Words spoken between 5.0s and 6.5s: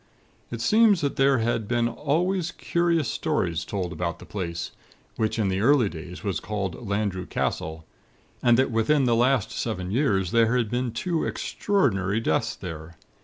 which in the early days was